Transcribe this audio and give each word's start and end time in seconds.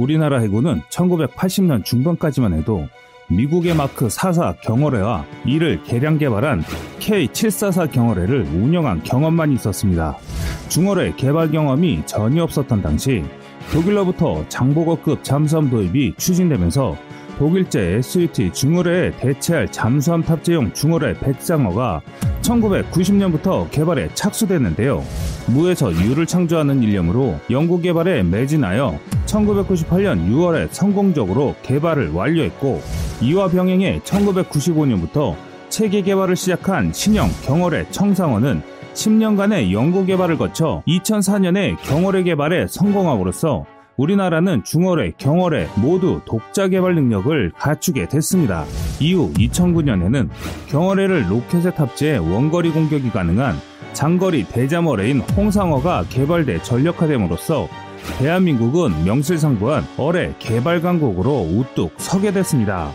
우리나라 0.00 0.38
해군은 0.38 0.80
1980년 0.88 1.84
중반까지만 1.84 2.54
해도 2.54 2.88
미국의 3.28 3.74
마크 3.76 4.08
44 4.08 4.54
경어뢰와 4.62 5.26
이를 5.44 5.82
개량 5.84 6.16
개발한 6.16 6.62
K744 7.00 7.92
경어뢰를 7.92 8.40
운영한 8.40 9.02
경험만 9.02 9.52
있었습니다. 9.52 10.16
중어뢰 10.68 11.12
개발 11.16 11.50
경험이 11.50 12.02
전혀 12.06 12.42
없었던 12.42 12.80
당시 12.80 13.22
독일로부터 13.72 14.48
장보고급 14.48 15.22
잠수함 15.22 15.68
도입이 15.68 16.14
추진되면서 16.16 16.96
독일제 17.40 17.80
SUT 18.00 18.52
중어뢰에 18.52 19.12
대체할 19.12 19.72
잠수함 19.72 20.22
탑재용 20.22 20.74
중어뢰 20.74 21.14
백상어가 21.14 22.02
1990년부터 22.42 23.70
개발에 23.70 24.10
착수됐는데요. 24.12 25.02
무에서 25.46 25.90
유를 25.90 26.26
창조하는 26.26 26.82
일념으로 26.82 27.40
연구 27.50 27.80
개발에 27.80 28.24
매진하여 28.24 28.98
1998년 29.24 30.28
6월에 30.30 30.68
성공적으로 30.70 31.54
개발을 31.62 32.10
완료했고 32.10 32.82
이와 33.22 33.48
병행해 33.48 34.00
1995년부터 34.00 35.34
체계 35.70 36.02
개발을 36.02 36.36
시작한 36.36 36.92
신형 36.92 37.30
경월의 37.42 37.90
청상원은 37.90 38.60
10년간의 38.92 39.72
연구 39.72 40.04
개발을 40.04 40.36
거쳐 40.36 40.82
2004년에 40.86 41.78
경월의 41.84 42.24
개발에 42.24 42.66
성공함으로써 42.66 43.64
우리나라는 44.00 44.64
중월의 44.64 45.14
경월의 45.18 45.68
모두 45.76 46.22
독자 46.24 46.68
개발 46.68 46.94
능력을 46.94 47.52
갖추게 47.58 48.08
됐습니다. 48.08 48.64
이후 48.98 49.30
2009년에는 49.34 50.30
경월해를 50.68 51.30
로켓에 51.30 51.74
탑재해 51.74 52.16
원거리 52.16 52.70
공격이 52.70 53.10
가능한 53.10 53.56
장거리 53.92 54.44
대자머레인 54.44 55.20
홍상어가 55.20 56.04
개발돼 56.08 56.62
전력화됨으로써 56.62 57.68
대한민국은 58.18 59.04
명실상부한 59.04 59.84
어뢰 59.98 60.34
개발 60.38 60.80
강국으로 60.80 61.40
우뚝 61.42 61.92
서게 61.98 62.32
됐습니다. 62.32 62.92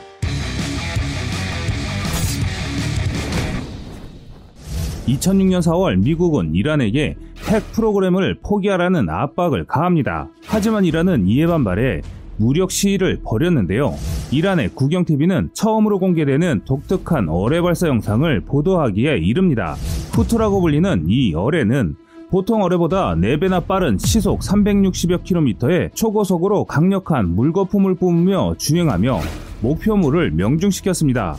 2006년 5.07 5.59
4월 5.59 5.99
미국은 5.99 6.55
이란에게 6.55 7.15
핵 7.47 7.71
프로그램을 7.73 8.40
포기하라는 8.41 9.07
압박을 9.07 9.65
가합니다. 9.65 10.29
하지만 10.55 10.85
이란은 10.85 11.27
이에 11.27 11.48
반발해 11.48 12.01
무력 12.37 12.71
시위를 12.71 13.20
벌였는데요. 13.25 13.93
이란의 14.31 14.70
국영TV는 14.70 15.49
처음으로 15.51 15.99
공개되는 15.99 16.62
독특한 16.63 17.27
어뢰 17.27 17.62
발사 17.62 17.89
영상을 17.89 18.39
보도하기에 18.39 19.17
이릅니다. 19.17 19.75
후트라고 20.13 20.62
불리는 20.62 21.07
이 21.09 21.34
어뢰는 21.34 21.97
보통 22.29 22.63
어뢰보다 22.63 23.15
4배나 23.15 23.67
빠른 23.67 23.97
시속 23.97 24.39
360여 24.39 25.25
킬로미터의 25.25 25.89
초고속으로 25.93 26.63
강력한 26.63 27.35
물거품을 27.35 27.95
뿜으며 27.95 28.55
주행하며 28.57 29.19
목표물을 29.59 30.31
명중시켰습니다. 30.31 31.35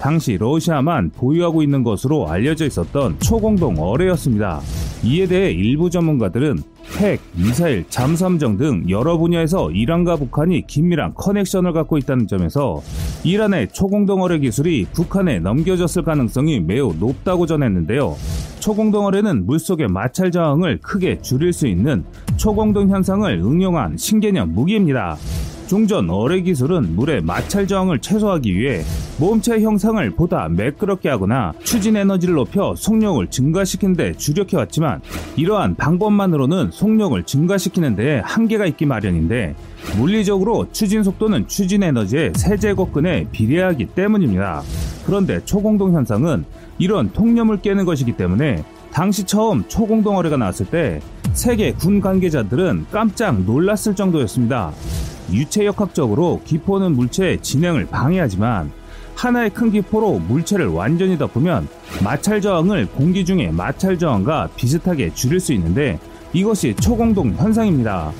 당시 0.00 0.38
러시아만 0.38 1.10
보유하고 1.10 1.62
있는 1.62 1.84
것으로 1.84 2.28
알려져 2.28 2.66
있었던 2.66 3.20
초공동 3.20 3.76
어뢰였습니다. 3.78 4.60
이에 5.04 5.28
대해 5.28 5.52
일부 5.52 5.88
전문가들은 5.88 6.75
핵, 6.98 7.20
미사일, 7.34 7.84
잠수함정 7.90 8.56
등 8.56 8.84
여러 8.88 9.18
분야에서 9.18 9.70
이란과 9.70 10.16
북한이 10.16 10.66
긴밀한 10.66 11.14
커넥션을 11.14 11.72
갖고 11.72 11.98
있다는 11.98 12.26
점에서 12.26 12.80
이란의 13.22 13.68
초공동 13.68 14.22
어뢰 14.22 14.38
기술이 14.38 14.86
북한에 14.92 15.40
넘겨졌을 15.40 16.02
가능성이 16.02 16.60
매우 16.60 16.94
높다고 16.98 17.46
전했는데요. 17.46 18.16
초공동 18.60 19.04
어뢰는 19.06 19.44
물속의 19.46 19.88
마찰 19.88 20.30
저항을 20.30 20.78
크게 20.80 21.20
줄일 21.20 21.52
수 21.52 21.66
있는 21.66 22.04
초공동 22.36 22.88
현상을 22.88 23.30
응용한 23.30 23.98
신개념 23.98 24.54
무기입니다. 24.54 25.16
중전 25.66 26.08
어뢰 26.10 26.42
기술은 26.42 26.94
물의 26.94 27.22
마찰 27.22 27.66
저항을 27.66 27.98
최소화하기 27.98 28.56
위해 28.56 28.82
모험체 29.18 29.60
형상을 29.60 30.08
보다 30.10 30.48
매끄럽게 30.48 31.08
하거나 31.08 31.52
추진 31.64 31.96
에너지를 31.96 32.34
높여 32.34 32.74
속력을 32.76 33.26
증가시키는 33.26 33.96
데 33.96 34.12
주력해왔지만 34.14 35.00
이러한 35.36 35.74
방법만으로는 35.74 36.70
속력을 36.70 37.20
증가시키는 37.24 37.96
데 37.96 38.20
한계가 38.24 38.66
있기 38.66 38.86
마련인데 38.86 39.56
물리적으로 39.96 40.68
추진 40.70 41.02
속도는 41.02 41.48
추진 41.48 41.82
에너지의 41.82 42.32
세제곱근에 42.36 43.28
비례하기 43.32 43.86
때문입니다. 43.86 44.62
그런데 45.04 45.44
초공동 45.44 45.94
현상은 45.94 46.44
이런 46.78 47.10
통념을 47.10 47.60
깨는 47.60 47.84
것이기 47.84 48.12
때문에 48.12 48.62
당시 48.92 49.24
처음 49.24 49.66
초공동 49.66 50.16
어뢰가 50.16 50.36
나왔을 50.36 50.66
때 50.66 51.00
세계 51.32 51.72
군 51.72 52.00
관계자들은 52.00 52.86
깜짝 52.90 53.42
놀랐을 53.42 53.94
정도였습니다. 53.94 54.72
유체역학적으로 55.32 56.40
기포는 56.44 56.92
물체의 56.92 57.42
진행을 57.42 57.86
방해하지만 57.86 58.70
하나의 59.14 59.50
큰 59.50 59.70
기포로 59.70 60.18
물체를 60.18 60.66
완전히 60.68 61.16
덮으면 61.16 61.68
마찰 62.04 62.40
저항을 62.40 62.86
공기 62.86 63.24
중의 63.24 63.52
마찰 63.52 63.98
저항과 63.98 64.50
비슷하게 64.56 65.14
줄일 65.14 65.40
수 65.40 65.52
있는데 65.54 65.98
이것이 66.32 66.74
초공동 66.76 67.32
현상입니다. 67.32 68.12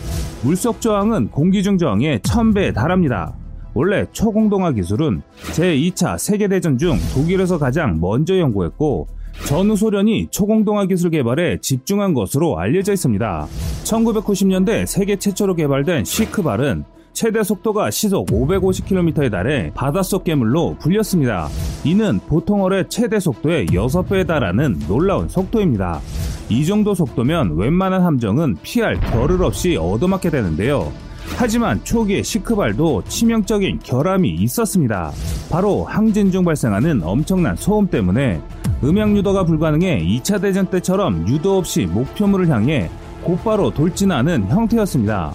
물속 0.43 0.81
저항은 0.81 1.29
공기 1.29 1.63
중 1.63 1.77
저항의 1.77 2.21
1000배에 2.21 2.75
달합니다. 2.75 3.35
원래 3.75 4.07
초공동화 4.11 4.73
기술은 4.73 5.21
제2차 5.53 6.17
세계대전 6.17 6.79
중 6.79 6.97
독일에서 7.13 7.59
가장 7.59 8.01
먼저 8.01 8.39
연구했고 8.39 9.07
전후 9.45 9.77
소련이 9.77 10.29
초공동화 10.31 10.87
기술 10.87 11.11
개발에 11.11 11.59
집중한 11.61 12.15
것으로 12.15 12.59
알려져 12.59 12.95
있습니다. 12.95 13.47
1990년대 13.85 14.87
세계 14.87 15.17
최초로 15.17 15.57
개발된 15.57 16.07
시크발은 16.07 16.85
최대 17.17 17.43
속도가 17.43 17.91
시속 17.91 18.27
550km에 18.27 19.31
달해 19.31 19.73
바닷속 19.75 20.23
괴물로 20.23 20.77
불렸습니다. 20.79 21.49
이는 21.83 22.21
보통 22.29 22.63
어의 22.63 22.85
최대 22.91 23.19
속도의 23.19 23.69
6배에 23.69 24.27
달하는 24.27 24.79
놀라운 24.87 25.27
속도입니다. 25.27 26.03
이 26.51 26.67
정도 26.67 26.95
속도면 26.95 27.57
웬만한 27.57 28.03
함정은 28.03 28.59
피할 28.63 29.01
겨를 29.01 29.43
없이 29.43 29.79
얻어맞게 29.79 30.29
되는데요. 30.29 30.93
하지만 31.39 31.83
초기의 31.85 32.23
시크발도 32.23 33.05
치명적인 33.09 33.79
결함이 33.83 34.29
있었습니다. 34.29 35.11
바로 35.51 35.85
항진 35.85 36.31
중 36.31 36.45
발생하는 36.45 37.01
엄청난 37.03 37.57
소음 37.57 37.87
때문에 37.87 38.43
음향 38.85 39.17
유도가 39.17 39.43
불가능해 39.47 40.05
2차 40.05 40.43
대전 40.43 40.67
때처럼 40.67 41.27
유도 41.27 41.57
없이 41.57 41.87
목표물을 41.87 42.51
향해 42.51 42.91
곧바로 43.23 43.71
돌진하는 43.71 44.49
형태였습니다. 44.51 45.33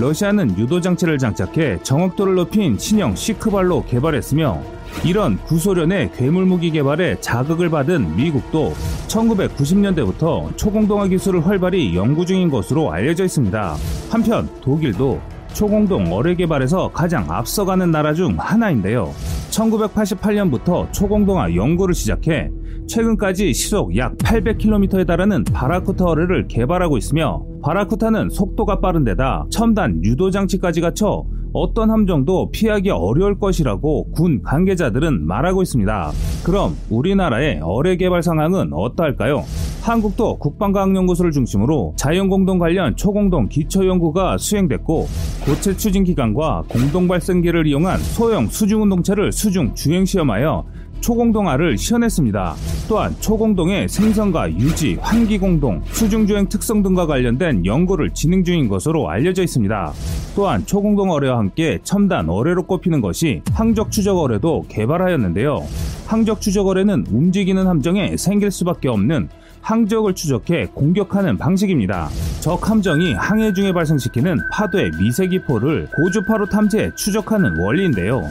러시아는 0.00 0.56
유도 0.58 0.80
장치를 0.80 1.18
장착해 1.18 1.82
정확도를 1.82 2.34
높인 2.34 2.78
신형 2.78 3.16
시크발로 3.16 3.84
개발했으며 3.84 4.62
이런 5.04 5.38
구소련의 5.38 6.12
괴물 6.16 6.46
무기 6.46 6.70
개발에 6.70 7.20
자극을 7.20 7.68
받은 7.68 8.16
미국도 8.16 8.74
1990년대부터 9.08 10.56
초공동화 10.56 11.08
기술을 11.08 11.46
활발히 11.46 11.96
연구 11.96 12.24
중인 12.24 12.48
것으로 12.50 12.92
알려져 12.92 13.24
있습니다. 13.24 13.76
한편 14.10 14.48
독일도 14.60 15.20
초공동 15.52 16.12
어뢰 16.12 16.34
개발에서 16.34 16.92
가장 16.92 17.30
앞서가는 17.30 17.90
나라 17.90 18.14
중 18.14 18.36
하나인데요. 18.38 19.12
1988년부터 19.50 20.92
초공동화 20.92 21.54
연구를 21.54 21.94
시작해 21.94 22.50
최근까지 22.88 23.52
시속 23.52 23.96
약 23.96 24.16
800km에 24.16 25.06
달하는 25.06 25.44
바라쿠타 25.44 26.04
어뢰를 26.06 26.48
개발하고 26.48 26.96
있으며 26.96 27.44
바라쿠타는 27.62 28.30
속도가 28.30 28.80
빠른 28.80 29.04
데다 29.04 29.46
첨단 29.50 30.02
유도 30.04 30.30
장치까지 30.30 30.80
갖춰 30.80 31.24
어떤 31.52 31.90
함정도 31.90 32.50
피하기 32.50 32.90
어려울 32.90 33.38
것이라고 33.38 34.10
군 34.12 34.42
관계자들은 34.42 35.26
말하고 35.26 35.62
있습니다. 35.62 36.12
그럼 36.44 36.76
우리나라의 36.90 37.60
어뢰 37.62 37.96
개발 37.96 38.22
상황은 38.22 38.72
어떠할까요? 38.72 39.44
한국도 39.82 40.38
국방과학연구소를 40.38 41.32
중심으로 41.32 41.94
자연공동 41.96 42.58
관련 42.58 42.94
초공동 42.96 43.48
기초연구가 43.48 44.36
수행됐고 44.36 45.06
고체 45.46 45.76
추진 45.76 46.04
기관과 46.04 46.64
공동 46.68 47.08
발생기를 47.08 47.66
이용한 47.66 47.98
소형 47.98 48.48
수중운동체를 48.48 49.32
수중 49.32 49.74
주행 49.74 50.04
시험하여 50.04 50.66
초공동화를 51.00 51.78
시연했습니다. 51.78 52.54
또한 52.88 53.14
초공동의 53.20 53.88
생성과 53.88 54.50
유지, 54.52 54.96
환기공동, 55.00 55.82
수중주행 55.86 56.48
특성 56.48 56.82
등과 56.82 57.06
관련된 57.06 57.66
연구를 57.66 58.10
진행 58.14 58.44
중인 58.44 58.68
것으로 58.68 59.08
알려져 59.08 59.42
있습니다. 59.42 59.92
또한 60.34 60.64
초공동 60.64 61.10
어뢰와 61.10 61.38
함께 61.38 61.78
첨단 61.82 62.28
어뢰로 62.28 62.64
꼽히는 62.64 63.00
것이 63.00 63.42
항적 63.52 63.90
추적 63.90 64.18
어뢰도 64.18 64.66
개발하였는데요. 64.68 65.62
항적 66.06 66.40
추적 66.40 66.66
어뢰는 66.66 67.06
움직이는 67.10 67.66
함정에 67.66 68.16
생길 68.16 68.50
수밖에 68.50 68.88
없는 68.88 69.28
항적을 69.68 70.14
추적해 70.14 70.66
공격하는 70.72 71.36
방식입니다. 71.36 72.08
적 72.40 72.70
함정이 72.70 73.12
항해 73.12 73.52
중에 73.52 73.74
발생시키는 73.74 74.38
파도의 74.50 74.92
미세기포를 74.98 75.90
고주파로 75.94 76.46
탐지해 76.46 76.92
추적하는 76.94 77.54
원리인데요. 77.60 78.22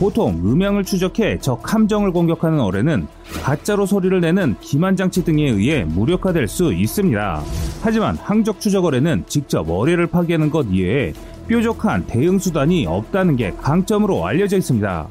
보통 0.00 0.40
음향을 0.44 0.82
추적해 0.82 1.38
적 1.38 1.72
함정을 1.72 2.10
공격하는 2.10 2.58
어뢰는 2.58 3.06
가짜로 3.44 3.86
소리를 3.86 4.20
내는 4.20 4.56
기만장치 4.60 5.22
등에 5.22 5.44
의해 5.50 5.84
무력화될 5.84 6.48
수 6.48 6.72
있습니다. 6.72 7.42
하지만 7.82 8.16
항적 8.16 8.58
추적 8.58 8.84
어뢰는 8.84 9.22
직접 9.28 9.70
어뢰를 9.70 10.08
파괴하는 10.08 10.50
것 10.50 10.66
이외에 10.72 11.12
뾰족한 11.46 12.08
대응 12.08 12.40
수단이 12.40 12.86
없다는 12.88 13.36
게 13.36 13.52
강점으로 13.62 14.26
알려져 14.26 14.56
있습니다. 14.56 15.08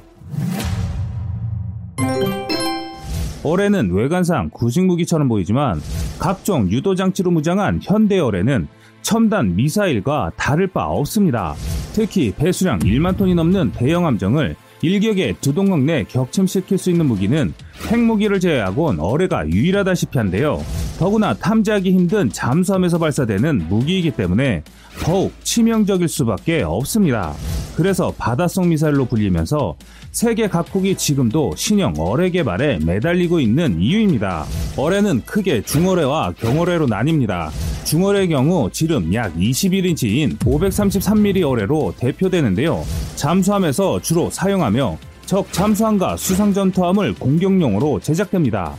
어뢰는 3.43 3.91
외관상 3.91 4.49
구식 4.51 4.85
무기처럼 4.85 5.27
보이지만 5.27 5.81
각종 6.19 6.69
유도 6.69 6.95
장치로 6.95 7.31
무장한 7.31 7.79
현대 7.81 8.19
어뢰는 8.19 8.67
첨단 9.01 9.55
미사일과 9.55 10.31
다를 10.35 10.67
바 10.67 10.85
없습니다. 10.87 11.55
특히 11.93 12.33
배수량 12.35 12.79
1만 12.79 13.17
톤이 13.17 13.35
넘는 13.35 13.71
대형 13.71 14.05
함정을 14.05 14.55
일격에 14.81 15.35
두 15.41 15.53
동강 15.53 15.85
내 15.85 16.03
격침시킬 16.05 16.77
수 16.77 16.89
있는 16.89 17.05
무기는 17.05 17.53
핵무기를 17.87 18.39
제외하곤 18.39 18.99
어뢰가 18.99 19.49
유일하다시피 19.49 20.17
한데요. 20.17 20.63
더구나 20.97 21.33
탐지하기 21.33 21.91
힘든 21.91 22.29
잠수함에서 22.29 22.97
발사되는 22.97 23.67
무기이기 23.67 24.11
때문에 24.11 24.63
더욱 25.03 25.33
치명적일 25.43 26.07
수밖에 26.07 26.63
없습니다. 26.63 27.33
그래서 27.79 28.13
바닷속 28.17 28.67
미사일로 28.67 29.05
불리면서 29.05 29.77
세계 30.11 30.49
각국이 30.49 30.95
지금도 30.95 31.53
신형 31.55 31.93
어뢰 31.97 32.29
개발에 32.29 32.79
매달리고 32.85 33.39
있는 33.39 33.79
이유입니다. 33.79 34.45
어뢰는 34.75 35.21
크게 35.23 35.61
중어뢰와 35.61 36.33
경어뢰로 36.33 36.87
나뉩니다. 36.87 37.49
중어뢰의 37.85 38.27
경우 38.27 38.69
지름 38.69 39.13
약 39.13 39.33
21인치인 39.33 40.37
533mm 40.39 41.49
어뢰로 41.49 41.93
대표되는데요. 41.97 42.83
잠수함에서 43.15 44.01
주로 44.01 44.29
사용하며 44.29 44.97
적 45.25 45.53
잠수함과 45.53 46.17
수상 46.17 46.53
전투함을 46.53 47.15
공격용으로 47.15 48.01
제작됩니다. 48.01 48.73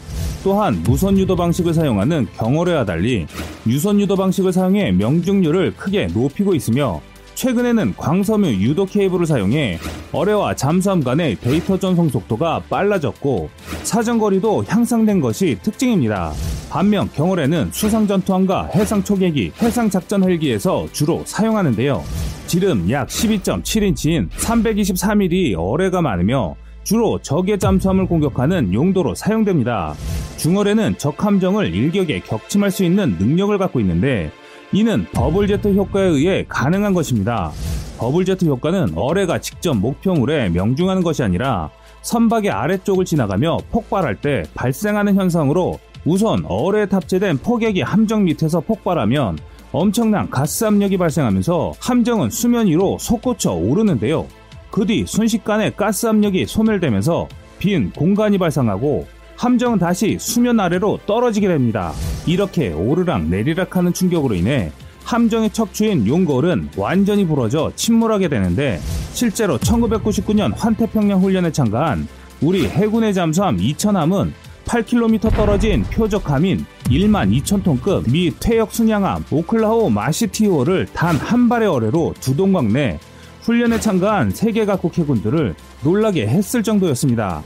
또한 0.44 0.82
무선 0.82 1.16
유도 1.16 1.34
방식을 1.36 1.72
사용하는 1.72 2.26
경어뢰와 2.36 2.84
달리 2.84 3.26
유선 3.66 3.98
유도 3.98 4.14
방식을 4.14 4.52
사용해 4.52 4.92
명중률을 4.92 5.76
크게 5.76 6.08
높이고 6.08 6.54
있으며 6.54 7.00
최근에는 7.40 7.94
광섬유 7.96 8.60
유도 8.60 8.84
케이블을 8.84 9.24
사용해 9.24 9.78
어뢰와 10.12 10.54
잠수함 10.54 11.02
간의 11.02 11.36
데이터 11.36 11.78
전송 11.78 12.10
속도가 12.10 12.64
빨라졌고 12.68 13.48
사정거리도 13.82 14.64
향상된 14.68 15.22
것이 15.22 15.56
특징입니다. 15.62 16.34
반면 16.68 17.08
경어뢰는 17.14 17.70
수상 17.72 18.06
전투함과 18.06 18.72
해상 18.74 19.02
초계기, 19.02 19.52
해상 19.62 19.88
작전 19.88 20.22
헬기에서 20.22 20.86
주로 20.92 21.22
사용하는데요. 21.24 22.04
지름 22.46 22.90
약 22.90 23.08
12.7인치인 23.08 24.28
324mm 24.28 25.54
어뢰가 25.56 26.02
많으며 26.02 26.56
주로 26.84 27.20
적의 27.22 27.58
잠수함을 27.58 28.06
공격하는 28.06 28.74
용도로 28.74 29.14
사용됩니다. 29.14 29.94
중어뢰는 30.36 30.98
적 30.98 31.24
함정을 31.24 31.74
일격에 31.74 32.20
격침할 32.20 32.70
수 32.70 32.84
있는 32.84 33.16
능력을 33.18 33.56
갖고 33.56 33.80
있는데 33.80 34.30
이는 34.72 35.04
버블제트 35.12 35.74
효과에 35.74 36.04
의해 36.04 36.44
가능한 36.48 36.94
것입니다. 36.94 37.50
버블제트 37.98 38.44
효과는 38.44 38.92
어뢰가 38.94 39.40
직접 39.40 39.74
목표물에 39.74 40.48
명중하는 40.50 41.02
것이 41.02 41.22
아니라 41.22 41.70
선박의 42.02 42.50
아래쪽을 42.50 43.04
지나가며 43.04 43.58
폭발할 43.70 44.20
때 44.20 44.44
발생하는 44.54 45.16
현상으로 45.16 45.78
우선 46.04 46.44
어뢰에 46.46 46.86
탑재된 46.86 47.38
포격이 47.38 47.82
함정 47.82 48.24
밑에서 48.24 48.60
폭발하면 48.60 49.38
엄청난 49.72 50.30
가스 50.30 50.64
압력이 50.64 50.96
발생하면서 50.96 51.74
함정은 51.80 52.30
수면 52.30 52.66
위로 52.66 52.96
솟구쳐 52.98 53.52
오르는데요. 53.52 54.26
그 54.70 54.86
뒤 54.86 55.04
순식간에 55.06 55.70
가스 55.72 56.06
압력이 56.06 56.46
소멸되면서 56.46 57.28
빈 57.58 57.90
공간이 57.90 58.38
발생하고 58.38 59.06
함정은 59.40 59.78
다시 59.78 60.18
수면 60.20 60.60
아래로 60.60 60.98
떨어지게 61.06 61.48
됩니다. 61.48 61.94
이렇게 62.26 62.72
오르락 62.74 63.24
내리락 63.24 63.74
하는 63.74 63.90
충격으로 63.90 64.34
인해 64.34 64.70
함정의 65.04 65.48
척추인 65.50 66.06
용골은 66.06 66.72
완전히 66.76 67.26
부러져 67.26 67.72
침몰하게 67.74 68.28
되는데 68.28 68.78
실제로 69.14 69.56
1999년 69.56 70.52
환태평양 70.54 71.22
훈련에 71.22 71.52
참가한 71.52 72.06
우리 72.42 72.68
해군의 72.68 73.14
잠수함 73.14 73.56
2000함은 73.56 74.30
8km 74.66 75.34
떨어진 75.34 75.84
표적함인 75.84 76.66
1만 76.88 77.34
2천톤급 77.42 78.12
미 78.12 78.30
퇴역 78.38 78.72
순양함 78.72 79.24
오클라호 79.30 79.88
마시티호를 79.88 80.88
단 80.92 81.16
한 81.16 81.48
발의 81.48 81.66
어뢰로 81.66 82.12
두 82.20 82.36
동강 82.36 82.70
내 82.74 83.00
훈련에 83.40 83.80
참가한 83.80 84.30
세계 84.32 84.66
각국 84.66 84.98
해군들을 84.98 85.54
놀라게 85.82 86.26
했을 86.26 86.62
정도였습니다. 86.62 87.42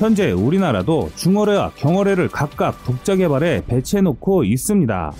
현재 0.00 0.32
우리나라도 0.32 1.10
중어뢰와 1.14 1.72
경어뢰를 1.76 2.28
각각 2.28 2.82
독자 2.84 3.16
개발해 3.16 3.62
배치해놓고 3.66 4.44
있습니다. 4.44 5.12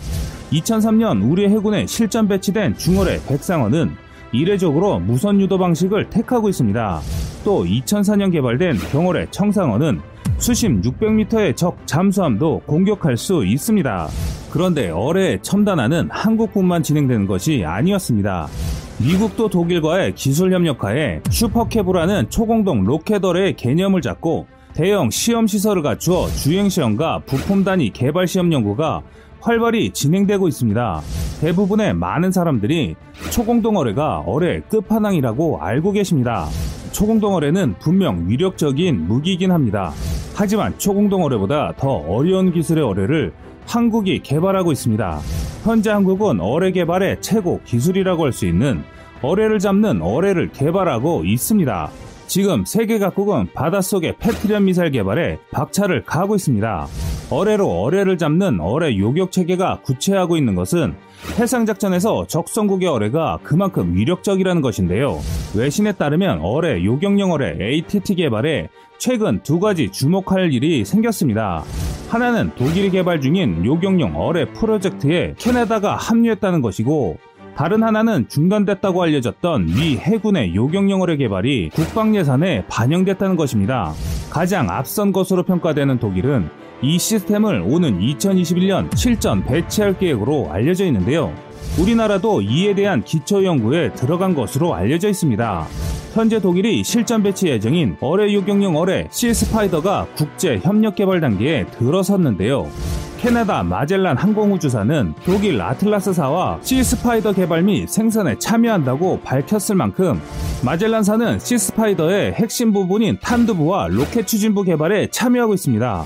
2003년 0.52 1.30
우리 1.30 1.46
해군에 1.50 1.84
실전 1.84 2.26
배치된 2.26 2.78
중어뢰 2.78 3.20
백상어는 3.28 3.90
이례적으로 4.32 4.98
무선 4.98 5.38
유도 5.38 5.58
방식을 5.58 6.08
택하고 6.08 6.48
있습니다. 6.48 7.00
또 7.44 7.64
2004년 7.66 8.32
개발된 8.32 8.78
경어뢰 8.90 9.26
청상어는 9.30 10.00
수심 10.38 10.80
600m의 10.80 11.54
적 11.54 11.76
잠수함도 11.84 12.62
공격할 12.64 13.18
수 13.18 13.44
있습니다. 13.44 14.08
그런데 14.50 14.88
어뢰의 14.88 15.40
첨단화는 15.42 16.08
한국뿐만 16.10 16.82
진행되는 16.82 17.26
것이 17.26 17.64
아니었습니다. 17.66 18.48
미국도 18.96 19.50
독일과의 19.50 20.14
기술 20.14 20.54
협력하에 20.54 21.20
슈퍼캐브라는 21.28 22.30
초공동 22.30 22.84
로켓 22.84 23.22
어뢰의 23.22 23.56
개념을 23.56 24.00
잡고 24.00 24.46
대형 24.74 25.10
시험 25.10 25.46
시설을 25.46 25.82
갖추어 25.82 26.28
주행 26.28 26.68
시험과 26.68 27.22
부품 27.26 27.64
단위 27.64 27.90
개발 27.90 28.26
시험 28.26 28.52
연구가 28.52 29.02
활발히 29.40 29.90
진행되고 29.90 30.48
있습니다. 30.48 31.00
대부분의 31.40 31.94
많은 31.94 32.30
사람들이 32.30 32.94
초공동어뢰가 33.30 34.20
어뢰 34.26 34.60
끝판왕이라고 34.68 35.60
알고 35.60 35.92
계십니다. 35.92 36.46
초공동어뢰는 36.92 37.76
분명 37.78 38.28
위력적인 38.28 39.06
무기이긴 39.06 39.50
합니다. 39.50 39.92
하지만 40.34 40.78
초공동어뢰보다 40.78 41.74
더 41.76 41.88
어려운 41.88 42.52
기술의 42.52 42.84
어뢰를 42.84 43.32
한국이 43.66 44.20
개발하고 44.22 44.72
있습니다. 44.72 45.20
현재 45.64 45.90
한국은 45.90 46.40
어뢰 46.40 46.70
개발의 46.72 47.20
최고 47.20 47.60
기술이라고 47.64 48.24
할 48.24 48.32
수 48.32 48.46
있는 48.46 48.82
어뢰를 49.22 49.58
잡는 49.58 50.00
어뢰를 50.00 50.50
개발하고 50.52 51.24
있습니다. 51.24 51.90
지금 52.30 52.64
세계 52.64 53.00
각국은 53.00 53.48
바닷속의 53.54 54.18
패트리언 54.20 54.66
미사일 54.66 54.92
개발에 54.92 55.40
박차를 55.50 56.04
가하고 56.04 56.36
있습니다. 56.36 56.86
어뢰로 57.28 57.82
어뢰를 57.82 58.18
잡는 58.18 58.60
어뢰 58.60 58.96
요격 58.96 59.32
체계가 59.32 59.80
구체화하고 59.82 60.36
있는 60.36 60.54
것은 60.54 60.94
해상 61.40 61.66
작전에서 61.66 62.28
적성국의 62.28 62.88
어뢰가 62.88 63.40
그만큼 63.42 63.96
위력적이라는 63.96 64.62
것인데요. 64.62 65.18
외신에 65.56 65.90
따르면 65.90 66.38
어뢰 66.42 66.84
요격용 66.84 67.32
어뢰 67.32 67.56
ATT 67.60 68.14
개발에 68.14 68.68
최근 68.98 69.42
두 69.42 69.58
가지 69.58 69.90
주목할 69.90 70.52
일이 70.52 70.84
생겼습니다. 70.84 71.64
하나는 72.10 72.52
독일이 72.54 72.90
개발 72.90 73.20
중인 73.20 73.64
요격용 73.64 74.14
어뢰 74.14 74.44
프로젝트에 74.52 75.34
캐나다가 75.36 75.96
합류했다는 75.96 76.62
것이고 76.62 77.18
다른 77.60 77.82
하나는 77.82 78.26
중단됐다고 78.26 79.02
알려졌던 79.02 79.66
미 79.66 79.98
해군의 79.98 80.54
요격용어뢰 80.54 81.18
개발이 81.18 81.68
국방 81.74 82.16
예산에 82.16 82.64
반영됐다는 82.68 83.36
것입니다. 83.36 83.92
가장 84.30 84.70
앞선 84.70 85.12
것으로 85.12 85.42
평가되는 85.42 85.98
독일은 85.98 86.48
이 86.80 86.98
시스템을 86.98 87.62
오는 87.66 88.00
2021년 88.00 88.96
실전 88.96 89.44
배치할 89.44 89.98
계획으로 89.98 90.48
알려져 90.50 90.86
있는데요. 90.86 91.34
우리나라도 91.78 92.40
이에 92.40 92.74
대한 92.74 93.04
기초 93.04 93.44
연구에 93.44 93.92
들어간 93.92 94.34
것으로 94.34 94.74
알려져 94.74 95.10
있습니다. 95.10 95.66
현재 96.14 96.40
독일이 96.40 96.82
실전 96.82 97.22
배치 97.22 97.48
예정인 97.48 97.94
어뢰 98.00 98.32
요격용 98.32 98.74
어뢰 98.74 99.06
시 99.10 99.34
스파이더가 99.34 100.06
국제 100.16 100.58
협력 100.62 100.94
개발 100.94 101.20
단계에 101.20 101.66
들어섰는데요. 101.66 102.70
캐나다 103.20 103.62
마젤란 103.62 104.16
항공우주사는 104.16 105.12
독일 105.26 105.60
아틀라스사와 105.60 106.60
시스파이더 106.62 107.34
개발 107.34 107.62
및 107.62 107.86
생산에 107.86 108.38
참여한다고 108.38 109.20
밝혔을 109.20 109.74
만큼 109.74 110.18
마젤란사는 110.64 111.38
시스파이더의 111.38 112.32
핵심 112.32 112.72
부분인 112.72 113.18
탄두부와 113.20 113.88
로켓 113.88 114.26
추진부 114.26 114.62
개발에 114.62 115.08
참여하고 115.08 115.52
있습니다. 115.52 116.04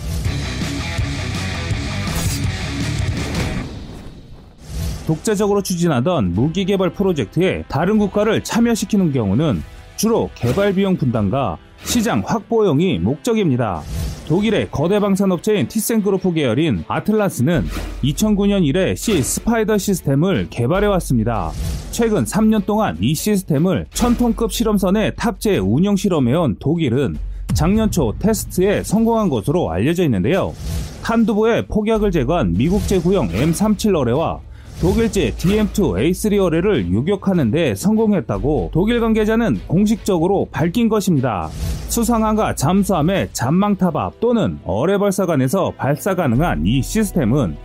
독자적으로 5.07 5.63
추진하던 5.63 6.33
무기 6.33 6.65
개발 6.65 6.91
프로젝트에 6.91 7.63
다른 7.69 7.99
국가를 7.99 8.43
참여시키는 8.43 9.13
경우는 9.13 9.63
주로 9.95 10.31
개발 10.35 10.75
비용 10.75 10.97
분담과 10.97 11.59
시장 11.85 12.25
확보용이 12.27 12.99
목적입니다. 12.99 13.83
독일의 14.29 14.71
거대 14.71 15.01
방산업체인 15.01 15.69
티센크루프 15.69 16.33
계열인 16.33 16.85
아틀라스는 16.89 17.65
2009년 18.03 18.65
이래 18.65 18.95
C 18.95 19.23
스파이더 19.23 19.77
시스템을 19.77 20.49
개발해왔습니다. 20.49 21.51
최근 21.91 22.25
3년 22.25 22.65
동안 22.65 22.97
이 23.01 23.15
시스템을 23.15 23.87
1000톤급 23.91 24.51
실험선에 24.51 25.13
탑재 25.13 25.59
운영 25.59 25.95
실험해온 25.95 26.57
독일은 26.59 27.19
작년 27.53 27.91
초 27.91 28.15
테스트에 28.19 28.83
성공한 28.83 29.29
것으로 29.29 29.71
알려져 29.71 30.05
있는데요. 30.05 30.55
탄두부의 31.03 31.67
폭약을 31.67 32.11
제거한 32.11 32.55
미국제 32.55 33.01
구형 33.01 33.29
M37 33.29 33.95
어뢰와 33.95 34.41
독일제 34.81 35.35
DM2A3 35.39 36.45
어뢰를 36.45 36.93
요격하는데 36.93 37.75
성공했다고 37.75 38.71
독일 38.73 39.01
관계자는 39.01 39.61
공식적으로 39.67 40.49
밝힌 40.51 40.89
것입니다. 40.89 41.49
수상함과 41.89 42.55
잠수함의 42.57 43.29
잔망탑압 43.33 44.21
또는 44.21 44.59
어뢰 44.65 44.99
발사관에서 44.99 45.73
발사 45.77 46.15
가능한 46.15 46.67
이 46.67 46.83
시스템은 46.83 47.57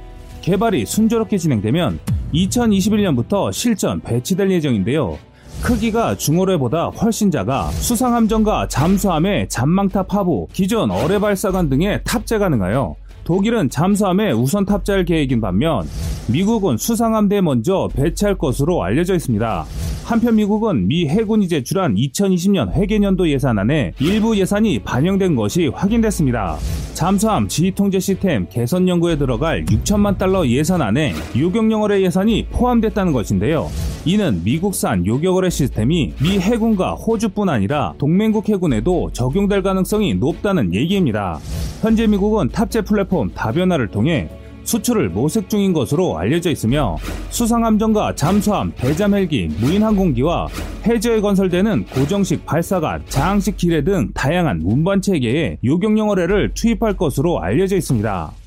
개발이 0.41 0.85
순조롭게 0.85 1.37
진행되면 1.37 1.99
2021년부터 2.33 3.51
실전 3.51 3.99
배치될 4.01 4.51
예정인데요. 4.51 5.17
크기가 5.61 6.15
중어뢰보다 6.15 6.85
훨씬 6.87 7.31
작아 7.31 7.69
수상함전과 7.71 8.69
잠수함의 8.69 9.49
잔망탑 9.49 10.13
하부, 10.13 10.47
기존 10.53 10.89
어뢰 10.89 11.19
발사관 11.19 11.69
등에 11.69 12.01
탑재 12.03 12.37
가능하여 12.37 12.95
독일은 13.29 13.69
잠수함에 13.69 14.31
우선 14.31 14.65
탑재할 14.65 15.05
계획인 15.05 15.39
반면 15.39 15.88
미국은 16.29 16.77
수상함대 16.77 17.41
먼저 17.41 17.88
배치할 17.93 18.39
것으로 18.39 18.81
알려져 18.83 19.13
있습니다. 19.13 19.65
한편 20.03 20.36
미국은 20.36 20.88
미 20.88 21.07
해군이 21.07 21.48
제출한 21.48 21.93
2020년 21.93 22.71
회계년도 22.71 23.29
예산안에 23.29 23.93
일부 24.00 24.36
예산이 24.36 24.79
반영된 24.79 25.36
것이 25.36 25.67
확인됐습니다. 25.67 26.57
잠수함 26.95 27.48
지휘통제 27.48 28.00
시스템 28.00 28.48
개선 28.50 28.88
연구에 28.88 29.15
들어갈 29.15 29.63
6천만 29.65 30.17
달러 30.17 30.48
예산안에 30.48 31.13
요격영어의 31.38 32.05
예산이 32.05 32.48
포함됐다는 32.50 33.13
것인데요. 33.13 33.69
이는 34.09 34.41
미국산 34.43 35.05
요격어뢰 35.05 35.51
시스템이 35.51 36.13
미 36.19 36.39
해군과 36.39 36.95
호주뿐 36.95 37.47
아니라 37.47 37.93
동맹국 37.99 38.49
해군에도 38.49 39.11
적용될 39.13 39.61
가능성이 39.61 40.15
높다는 40.15 40.73
얘기입니다. 40.73 41.37
현재 41.81 42.07
미국은 42.07 42.49
탑재 42.49 42.81
플랫폼 42.81 43.29
다변화를 43.35 43.89
통해 43.89 44.27
수출을 44.63 45.09
모색 45.09 45.47
중인 45.47 45.73
것으로 45.73 46.17
알려져 46.17 46.49
있으며 46.49 46.97
수상함정과 47.29 48.15
잠수함, 48.15 48.71
대잠 48.75 49.13
헬기, 49.13 49.47
무인 49.59 49.83
항공기와 49.83 50.47
해저에 50.87 51.21
건설되는 51.21 51.85
고정식 51.93 52.47
발사관, 52.47 53.03
자항식 53.09 53.57
기뢰 53.57 53.83
등 53.83 54.09
다양한 54.15 54.61
운반 54.63 55.03
체계에 55.03 55.59
요격용 55.63 56.09
어뢰를 56.09 56.55
투입할 56.55 56.97
것으로 56.97 57.43
알려져 57.43 57.77
있습니다. 57.77 58.38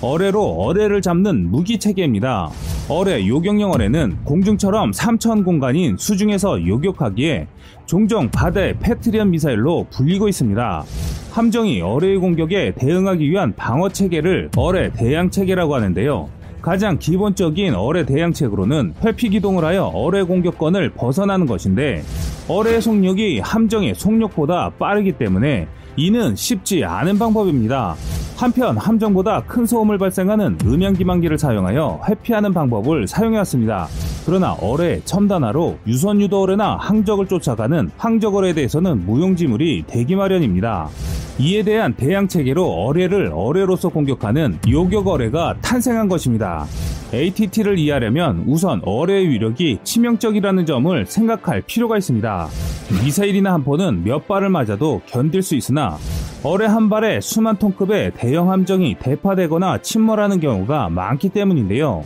어뢰로 0.00 0.42
어뢰를 0.42 1.02
잡는 1.02 1.50
무기 1.50 1.78
체계입니다. 1.78 2.50
어뢰 2.88 3.26
요격용 3.26 3.72
어뢰는 3.72 4.18
공중처럼 4.24 4.92
3천 4.92 5.44
공간인 5.44 5.96
수중에서 5.98 6.66
요격하기에 6.66 7.48
종종 7.86 8.30
바다의 8.30 8.78
패트리언 8.78 9.30
미사일로 9.30 9.86
불리고 9.90 10.28
있습니다. 10.28 10.84
함정이 11.32 11.80
어뢰의 11.80 12.18
공격에 12.18 12.72
대응하기 12.76 13.28
위한 13.28 13.54
방어 13.54 13.88
체계를 13.88 14.50
어뢰 14.56 14.90
대양 14.92 15.30
체계라고 15.30 15.74
하는데요. 15.74 16.28
가장 16.62 16.98
기본적인 16.98 17.74
어뢰 17.74 18.04
대양책으로는 18.04 18.94
회피 19.04 19.30
기동을 19.30 19.64
하여 19.64 19.84
어뢰 19.84 20.22
공격권을 20.22 20.90
벗어나는 20.90 21.46
것인데 21.46 22.02
어뢰의 22.48 22.82
속력이 22.82 23.40
함정의 23.40 23.94
속력보다 23.94 24.70
빠르기 24.78 25.12
때문에 25.12 25.66
이는 25.96 26.36
쉽지 26.36 26.84
않은 26.84 27.18
방법입니다. 27.18 27.96
한편 28.38 28.78
함정보다 28.78 29.42
큰 29.48 29.66
소음을 29.66 29.98
발생하는 29.98 30.58
음향기망기를 30.64 31.38
사용하여 31.38 32.02
회피하는 32.08 32.54
방법을 32.54 33.08
사용해왔습니다. 33.08 33.88
그러나 34.24 34.52
어뢰, 34.52 35.00
첨단화로 35.04 35.78
유선 35.88 36.20
유도 36.20 36.42
어뢰나 36.42 36.76
항적을 36.76 37.26
쫓아가는 37.26 37.90
항적 37.96 38.36
어뢰에 38.36 38.52
대해서는 38.52 39.04
무용지물이 39.06 39.86
되기 39.88 40.14
마련입니다. 40.14 40.88
이에 41.40 41.64
대한 41.64 41.94
대양 41.94 42.28
체계로 42.28 42.64
어뢰를 42.64 43.32
어뢰로서 43.34 43.88
공격하는 43.88 44.60
요격 44.68 45.08
어뢰가 45.08 45.56
탄생한 45.60 46.08
것입니다. 46.08 46.64
ATT를 47.12 47.76
이해하려면 47.76 48.44
우선 48.46 48.80
어뢰의 48.84 49.30
위력이 49.30 49.78
치명적이라는 49.82 50.64
점을 50.64 51.06
생각할 51.06 51.62
필요가 51.62 51.98
있습니다. 51.98 52.48
미사일이나 53.04 53.52
함포는 53.54 54.04
몇 54.04 54.28
발을 54.28 54.48
맞아도 54.48 55.00
견딜 55.06 55.42
수 55.42 55.56
있으나 55.56 55.98
어뢰 56.44 56.66
한 56.66 56.88
발에 56.88 57.20
수만 57.20 57.56
톤급의 57.56 58.12
대형 58.14 58.52
함정이 58.52 58.96
대파되거나 59.00 59.78
침몰하는 59.78 60.38
경우가 60.38 60.88
많기 60.88 61.30
때문인데요. 61.30 62.04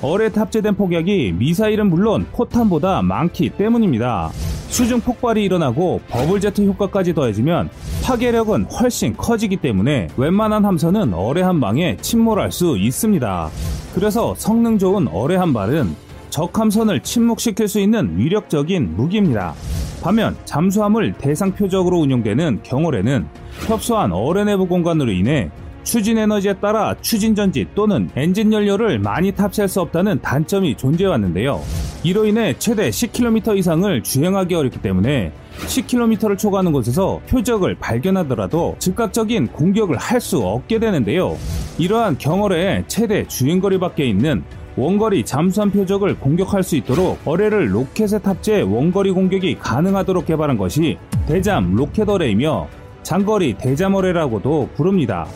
어뢰 0.00 0.30
탑재된 0.30 0.74
폭약이 0.74 1.34
미사일은 1.38 1.90
물론 1.90 2.26
포탄보다 2.32 3.02
많기 3.02 3.50
때문입니다. 3.50 4.30
수중 4.68 5.00
폭발이 5.02 5.44
일어나고 5.44 6.00
버블제트 6.08 6.62
효과까지 6.62 7.14
더해지면 7.14 7.68
파괴력은 8.02 8.64
훨씬 8.64 9.14
커지기 9.16 9.58
때문에 9.58 10.08
웬만한 10.16 10.64
함선은 10.64 11.12
어뢰 11.12 11.42
한 11.42 11.60
방에 11.60 11.96
침몰할 12.00 12.52
수 12.52 12.78
있습니다. 12.78 13.50
그래서 13.94 14.34
성능 14.36 14.78
좋은 14.78 15.08
어뢰 15.08 15.36
한 15.36 15.52
발은 15.52 15.94
적 16.30 16.58
함선을 16.58 17.00
침묵시킬 17.00 17.68
수 17.68 17.78
있는 17.78 18.18
위력적인 18.18 18.96
무기입니다. 18.96 19.54
반면 20.02 20.36
잠수함을 20.46 21.12
대상 21.12 21.52
표적으로 21.52 21.98
운용되는 21.98 22.60
경어뢰는 22.62 23.26
협소한 23.66 24.12
어뢰 24.12 24.44
내부 24.44 24.66
공간으로 24.66 25.10
인해 25.10 25.50
추진 25.84 26.16
에너지에 26.16 26.54
따라 26.54 26.94
추진 27.00 27.34
전지 27.34 27.66
또는 27.74 28.08
엔진 28.16 28.52
연료를 28.52 28.98
많이 28.98 29.32
탑재할 29.32 29.68
수 29.68 29.80
없다는 29.82 30.20
단점이 30.22 30.76
존재해 30.76 31.08
왔는데요. 31.10 31.60
이로 32.02 32.24
인해 32.24 32.54
최대 32.58 32.88
10km 32.88 33.56
이상을 33.58 34.02
주행하기 34.02 34.54
어렵기 34.54 34.80
때문에 34.80 35.32
10km를 35.66 36.38
초과하는 36.38 36.72
곳에서 36.72 37.20
표적을 37.28 37.76
발견하더라도 37.76 38.76
즉각적인 38.78 39.48
공격을 39.48 39.96
할 39.96 40.20
수 40.20 40.38
없게 40.38 40.78
되는데요. 40.78 41.36
이러한 41.78 42.16
경어뢰의 42.16 42.84
최대 42.86 43.26
주행거리 43.26 43.78
밖에 43.78 44.06
있는 44.06 44.42
원거리 44.76 45.24
잠수함 45.24 45.70
표적을 45.70 46.18
공격할 46.18 46.62
수 46.62 46.76
있도록 46.76 47.18
어뢰를 47.26 47.74
로켓에 47.74 48.18
탑재해 48.20 48.62
원거리 48.62 49.10
공격이 49.10 49.58
가능하도록 49.58 50.24
개발한 50.24 50.56
것이 50.56 50.96
대잠 51.26 51.74
로켓 51.74 52.08
어뢰이며 52.08 52.68
장거리 53.04 53.54
대잠어뢰라고도 53.54 54.70
부릅니다. 54.74 55.26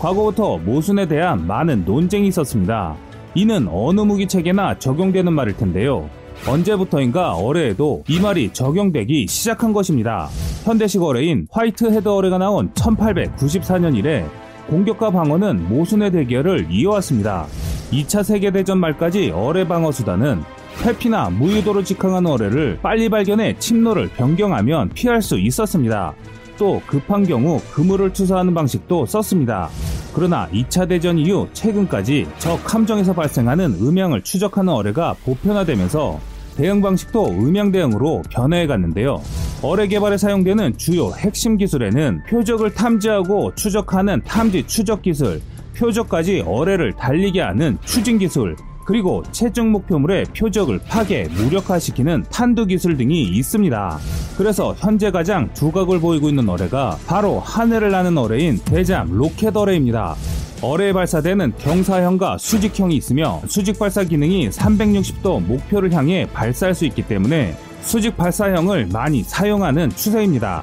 과거부터 0.00 0.58
모순에 0.58 1.06
대한 1.06 1.46
많은 1.46 1.84
논쟁이 1.84 2.26
있었습니다. 2.28 2.96
이는 3.34 3.68
어느 3.70 4.00
무기 4.00 4.26
체계나 4.26 4.78
적용되는 4.78 5.32
말일 5.32 5.56
텐데요. 5.56 6.08
언제부터인가 6.48 7.34
어뢰에도 7.34 8.04
이 8.08 8.20
말이 8.20 8.52
적용되기 8.52 9.26
시작한 9.28 9.72
것입니다. 9.72 10.28
현대식 10.64 11.02
어뢰인 11.02 11.46
화이트 11.50 11.92
헤드 11.92 12.08
어뢰가 12.08 12.38
나온 12.38 12.70
1894년 12.72 13.96
이래 13.96 14.24
공격과 14.68 15.10
방어는 15.10 15.68
모순의 15.68 16.12
대결을 16.12 16.68
이어왔습니다. 16.70 17.46
2차 17.90 18.22
세계대전 18.22 18.78
말까지 18.78 19.30
어뢰 19.30 19.66
방어 19.66 19.90
수단은 19.90 20.42
회피나 20.82 21.30
무유도로 21.30 21.82
직항하는 21.82 22.30
어뢰를 22.30 22.78
빨리 22.82 23.08
발견해 23.08 23.56
침로를 23.58 24.08
변경하면 24.08 24.90
피할 24.90 25.22
수 25.22 25.38
있었습니다. 25.38 26.14
또 26.58 26.82
급한 26.86 27.24
경우 27.24 27.60
그물을 27.72 28.12
투사하는 28.12 28.52
방식도 28.52 29.06
썼습니다. 29.06 29.70
그러나 30.12 30.48
2차 30.52 30.88
대전 30.88 31.16
이후 31.18 31.48
최근까지 31.52 32.26
적 32.38 32.74
함정에서 32.74 33.12
발생하는 33.14 33.74
음향을 33.80 34.22
추적하는 34.22 34.72
어뢰가 34.72 35.14
보편화되면서 35.24 36.18
대응 36.56 36.82
방식도 36.82 37.28
음향 37.28 37.70
대응으로 37.70 38.22
변해해 38.28 38.66
갔는데요. 38.66 39.22
어뢰 39.62 39.86
개발에 39.86 40.16
사용되는 40.16 40.76
주요 40.76 41.12
핵심 41.12 41.56
기술에는 41.56 42.24
표적을 42.28 42.74
탐지하고 42.74 43.54
추적하는 43.54 44.22
탐지 44.24 44.66
추적 44.66 45.02
기술, 45.02 45.40
표적까지 45.76 46.42
어뢰를 46.44 46.94
달리게 46.94 47.40
하는 47.40 47.78
추진 47.84 48.18
기술, 48.18 48.56
그리고 48.88 49.22
최종 49.32 49.70
목표물의 49.70 50.24
표적을 50.34 50.80
파괴, 50.88 51.24
무력화시키는 51.24 52.24
탄두 52.30 52.64
기술 52.64 52.96
등이 52.96 53.22
있습니다. 53.22 53.98
그래서 54.38 54.74
현재 54.78 55.10
가장 55.10 55.52
두각을 55.52 56.00
보이고 56.00 56.30
있는 56.30 56.48
어뢰가 56.48 56.96
바로 57.06 57.38
하늘을 57.38 57.90
나는 57.90 58.16
어뢰인 58.16 58.56
대잠 58.64 59.10
로켓 59.10 59.54
어뢰입니다. 59.54 60.16
어뢰에 60.62 60.94
발사되는 60.94 61.52
경사형과 61.58 62.38
수직형이 62.38 62.96
있으며 62.96 63.42
수직 63.46 63.78
발사 63.78 64.04
기능이 64.04 64.48
360도 64.48 65.42
목표를 65.42 65.92
향해 65.92 66.26
발사할 66.32 66.74
수 66.74 66.86
있기 66.86 67.02
때문에 67.02 67.58
수직 67.82 68.16
발사형을 68.16 68.88
많이 68.90 69.22
사용하는 69.22 69.90
추세입니다. 69.90 70.62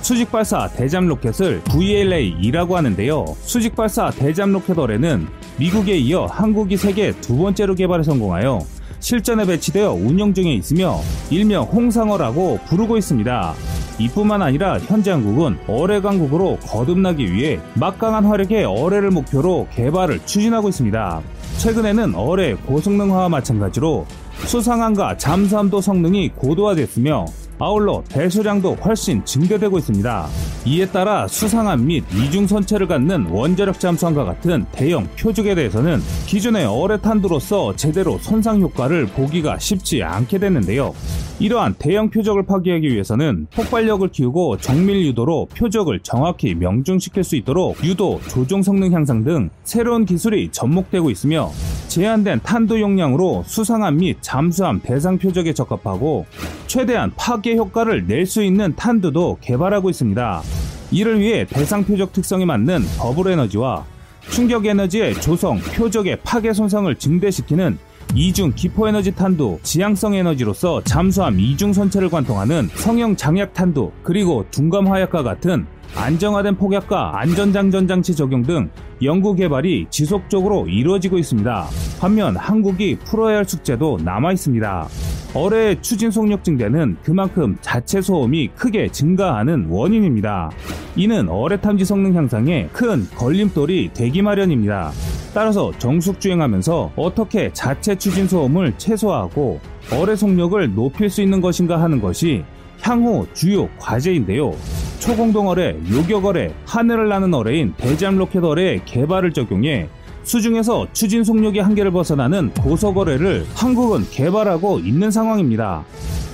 수직 0.00 0.30
발사 0.30 0.68
대잠 0.68 1.08
로켓을 1.08 1.62
VLA-2라고 1.64 2.74
하는데요. 2.74 3.24
수직 3.40 3.74
발사 3.74 4.10
대잠 4.10 4.52
로켓 4.52 4.78
어뢰는 4.78 5.26
미국에 5.56 5.96
이어 5.96 6.26
한국이 6.26 6.76
세계 6.76 7.12
두 7.20 7.36
번째로 7.36 7.76
개발에 7.76 8.02
성공하여 8.02 8.60
실전에 8.98 9.44
배치되어 9.44 9.92
운영 9.92 10.34
중에 10.34 10.52
있으며 10.54 10.98
일명 11.30 11.64
홍상어라고 11.64 12.58
부르고 12.66 12.96
있습니다. 12.96 13.54
이뿐만 14.00 14.42
아니라 14.42 14.78
현재 14.80 15.12
한국은 15.12 15.56
어뢰 15.68 16.00
강국으로 16.00 16.58
거듭나기 16.62 17.32
위해 17.32 17.60
막강한 17.74 18.24
화력의 18.24 18.64
어뢰를 18.64 19.10
목표로 19.10 19.68
개발을 19.72 20.26
추진하고 20.26 20.70
있습니다. 20.70 21.20
최근에는 21.58 22.16
어뢰 22.16 22.54
고성능화와 22.54 23.28
마찬가지로 23.28 24.06
수상함과 24.46 25.18
잠수함도 25.18 25.80
성능이 25.80 26.30
고도화됐으며 26.30 27.26
아울러 27.58 28.02
배수량도 28.08 28.74
훨씬 28.74 29.24
증대되고 29.24 29.78
있습니다. 29.78 30.28
이에 30.66 30.86
따라 30.86 31.28
수상한 31.28 31.86
및 31.86 32.04
이중 32.12 32.46
선체를 32.46 32.86
갖는 32.86 33.26
원자력 33.26 33.78
잠수함과 33.78 34.24
같은 34.24 34.64
대형 34.72 35.06
표적에 35.18 35.54
대해서는 35.54 36.00
기존의 36.26 36.66
어뢰탄두로서 36.66 37.76
제대로 37.76 38.18
손상 38.18 38.60
효과를 38.60 39.06
보기가 39.06 39.58
쉽지 39.58 40.02
않게 40.02 40.38
됐는데요. 40.38 40.94
이러한 41.40 41.74
대형 41.78 42.10
표적을 42.10 42.44
파괴하기 42.44 42.88
위해서는 42.88 43.48
폭발력을 43.54 44.08
키우고 44.08 44.58
정밀 44.58 45.04
유도로 45.06 45.48
표적을 45.56 46.00
정확히 46.00 46.54
명중시킬 46.54 47.24
수 47.24 47.36
있도록 47.36 47.82
유도, 47.84 48.20
조종 48.28 48.62
성능 48.62 48.92
향상 48.92 49.24
등 49.24 49.50
새로운 49.64 50.04
기술이 50.04 50.50
접목되고 50.52 51.10
있으며 51.10 51.50
제한된 51.94 52.40
탄도 52.42 52.80
용량으로 52.80 53.44
수상함 53.46 53.98
및 53.98 54.16
잠수함 54.20 54.80
대상 54.82 55.16
표적에 55.16 55.52
적합하고 55.52 56.26
최대한 56.66 57.12
파괴 57.16 57.54
효과를 57.54 58.06
낼 58.08 58.26
수 58.26 58.42
있는 58.42 58.74
탄두도 58.74 59.38
개발하고 59.40 59.90
있습니다. 59.90 60.42
이를 60.90 61.20
위해 61.20 61.46
대상 61.48 61.84
표적 61.84 62.12
특성에 62.12 62.46
맞는 62.46 62.82
버블 62.98 63.30
에너지와 63.30 63.84
충격 64.30 64.66
에너지의 64.66 65.14
조성, 65.20 65.60
표적의 65.60 66.18
파괴 66.24 66.52
손상을 66.52 66.92
증대시키는 66.96 67.78
이중 68.16 68.52
기포 68.56 68.88
에너지 68.88 69.12
탄두, 69.12 69.60
지향성 69.62 70.14
에너지로서 70.14 70.82
잠수함 70.82 71.38
이중 71.38 71.72
선체를 71.72 72.10
관통하는 72.10 72.70
성형 72.74 73.14
장약 73.14 73.54
탄두, 73.54 73.92
그리고 74.02 74.44
둔감 74.50 74.88
화약과 74.88 75.22
같은 75.22 75.66
안정화된 75.96 76.56
폭약과 76.56 77.20
안전장전 77.20 77.86
장치 77.86 78.14
적용 78.14 78.42
등 78.42 78.68
연구 79.02 79.34
개발이 79.34 79.86
지속적으로 79.90 80.66
이루어지고 80.66 81.18
있습니다. 81.18 81.66
반면 82.00 82.36
한국이 82.36 82.96
풀어야 83.04 83.38
할 83.38 83.44
숙제도 83.44 83.98
남아 84.02 84.32
있습니다. 84.32 84.88
어뢰의 85.34 85.82
추진 85.82 86.10
속력 86.10 86.44
증대는 86.44 86.96
그만큼 87.02 87.56
자체 87.60 88.00
소음이 88.00 88.50
크게 88.54 88.88
증가하는 88.88 89.66
원인입니다. 89.68 90.50
이는 90.96 91.28
어뢰 91.28 91.60
탐지 91.60 91.84
성능 91.84 92.14
향상에 92.14 92.68
큰 92.72 93.06
걸림돌이 93.16 93.90
되기 93.94 94.22
마련입니다. 94.22 94.92
따라서 95.34 95.72
정숙 95.78 96.20
주행하면서 96.20 96.92
어떻게 96.94 97.52
자체 97.52 97.96
추진 97.96 98.28
소음을 98.28 98.74
최소화하고 98.78 99.58
어뢰 99.92 100.14
속력을 100.14 100.74
높일 100.74 101.10
수 101.10 101.20
있는 101.20 101.40
것인가 101.40 101.80
하는 101.80 102.00
것이 102.00 102.44
향후 102.84 103.26
주요 103.32 103.66
과제인데요. 103.78 104.54
초공동 104.98 105.48
어뢰, 105.48 105.74
요격 105.90 106.26
어뢰, 106.26 106.54
하늘을 106.66 107.08
나는 107.08 107.32
어뢰인 107.32 107.72
대잠 107.78 108.18
로켓 108.18 108.44
어뢰의 108.44 108.84
개발을 108.84 109.32
적용해 109.32 109.88
수중에서 110.22 110.88
추진 110.92 111.24
속력의 111.24 111.62
한계를 111.62 111.90
벗어나는 111.92 112.52
고속거래를 112.52 113.46
한국은 113.54 114.04
개발하고 114.10 114.80
있는 114.80 115.10
상황입니다. 115.10 115.84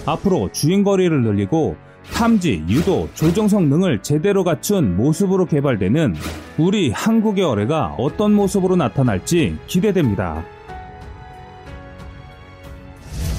앞으로 0.07 0.51
주행 0.53 0.83
거리를 0.83 1.23
늘리고 1.23 1.77
탐지, 2.15 2.65
유도, 2.69 3.09
조정 3.15 3.47
성능을 3.47 4.03
제대로 4.03 4.43
갖춘 4.43 4.97
모습으로 4.97 5.47
개발되는 5.47 6.17
우리 6.59 6.91
한국의 6.91 7.45
어뢰가 7.45 7.95
어떤 7.97 8.33
모습으로 8.35 8.75
나타날지 8.75 9.57
기대됩니다. 9.69 10.45